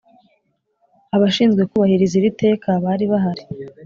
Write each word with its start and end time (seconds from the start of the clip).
Abashinzwekubahiriza 1.15 2.13
iri 2.19 2.29
teka 2.41 2.69
bari 2.83 3.05
bahari 3.11 3.43